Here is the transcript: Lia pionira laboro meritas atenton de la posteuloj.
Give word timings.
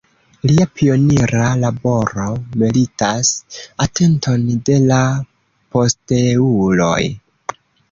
Lia 0.51 0.63
pionira 0.77 1.49
laboro 1.63 2.25
meritas 2.63 3.31
atenton 3.87 4.49
de 4.71 4.81
la 4.89 4.99
posteuloj. 5.77 6.99